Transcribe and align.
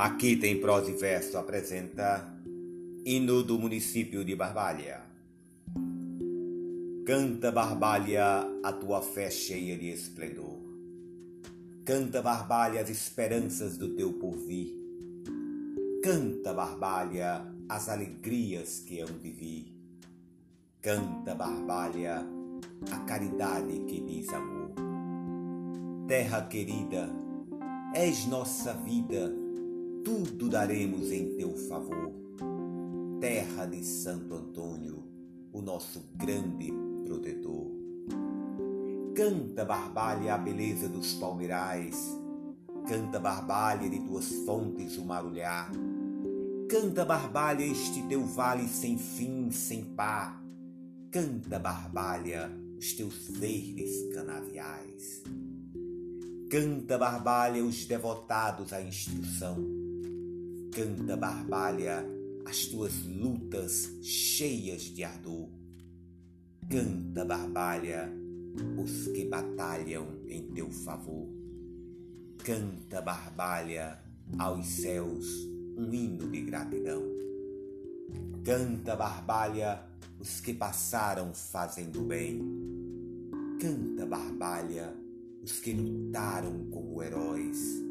Aqui 0.00 0.34
tem 0.34 0.58
prosa 0.58 0.90
e 0.90 0.94
verso 0.94 1.36
apresenta 1.36 2.26
Hino 3.04 3.42
do 3.42 3.58
município 3.58 4.24
de 4.24 4.34
Barbalha. 4.34 5.02
Canta 7.04 7.52
Barbalha 7.52 8.48
a 8.64 8.72
tua 8.72 9.02
fé 9.02 9.30
cheia 9.30 9.76
de 9.76 9.90
esplendor. 9.90 10.58
Canta 11.84 12.22
Barbalha 12.22 12.80
as 12.80 12.88
esperanças 12.88 13.76
do 13.76 13.94
teu 13.94 14.14
porvir. 14.14 14.74
Canta 16.02 16.54
Barbalha 16.54 17.44
as 17.68 17.90
alegrias 17.90 18.78
que 18.80 19.00
hão 19.00 19.18
de 19.18 19.30
vir. 19.30 19.76
Canta 20.80 21.34
Barbalha 21.34 22.26
a 22.90 22.98
caridade 23.00 23.80
que 23.80 24.00
diz 24.00 24.30
amor. 24.30 24.70
Terra 26.08 26.40
querida, 26.46 27.06
és 27.94 28.24
nossa 28.24 28.72
vida 28.72 29.39
tudo 30.04 30.48
daremos 30.48 31.10
em 31.10 31.36
teu 31.36 31.54
favor. 31.68 32.12
Terra 33.20 33.66
de 33.66 33.84
Santo 33.84 34.34
Antônio, 34.34 35.04
o 35.52 35.60
nosso 35.60 36.02
grande 36.14 36.72
protetor. 37.04 37.70
Canta, 39.14 39.64
Barbalha, 39.64 40.34
a 40.34 40.38
beleza 40.38 40.88
dos 40.88 41.14
palmeirais. 41.14 42.18
Canta, 42.88 43.18
Barbalha, 43.18 43.90
de 43.90 44.00
tuas 44.00 44.30
fontes 44.46 44.96
o 44.96 45.04
marulhar. 45.04 45.70
Canta, 46.68 47.04
Barbalha, 47.04 47.64
este 47.64 48.02
teu 48.08 48.24
vale 48.24 48.66
sem 48.68 48.96
fim, 48.96 49.50
sem 49.50 49.84
par. 49.84 50.42
Canta, 51.10 51.58
Barbalha, 51.58 52.50
os 52.78 52.94
teus 52.94 53.28
verdes 53.28 54.14
canaviais. 54.14 55.22
Canta, 56.48 56.96
Barbalha, 56.96 57.62
os 57.62 57.84
devotados 57.84 58.72
à 58.72 58.80
instrução 58.80 59.79
canta 60.72 61.16
barbalha 61.16 62.06
as 62.46 62.66
tuas 62.66 63.04
lutas 63.04 63.90
cheias 64.02 64.82
de 64.82 65.02
ardor. 65.02 65.48
Canta 66.68 67.24
barbalha 67.24 68.10
os 68.78 69.08
que 69.08 69.24
batalham 69.24 70.06
em 70.28 70.42
teu 70.52 70.70
favor. 70.70 71.28
Canta 72.44 73.00
barbalha 73.02 73.98
aos 74.38 74.66
céus 74.66 75.26
um 75.76 75.92
hino 75.92 76.28
de 76.30 76.42
gratidão. 76.42 77.02
Canta 78.44 78.94
barbalha 78.94 79.82
os 80.20 80.40
que 80.40 80.54
passaram 80.54 81.34
fazendo 81.34 82.02
bem. 82.02 82.40
Canta 83.60 84.06
barbalha 84.06 84.94
os 85.42 85.58
que 85.58 85.72
lutaram 85.72 86.66
como 86.70 87.02
heróis. 87.02 87.82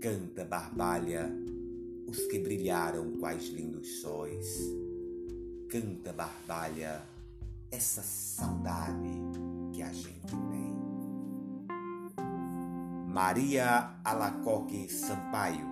Canta 0.00 0.44
barbalha 0.44 1.30
os 2.12 2.26
que 2.26 2.38
brilharam 2.38 3.16
quais 3.18 3.48
lindos 3.48 4.00
sóis. 4.02 4.46
Canta, 5.70 6.12
barbalha, 6.12 7.02
essa 7.70 8.02
saudade 8.02 9.08
que 9.72 9.82
a 9.82 9.90
gente 9.90 10.26
tem. 10.26 10.76
Maria 13.08 13.94
Alacoque 14.04 14.92
Sampaio 14.92 15.71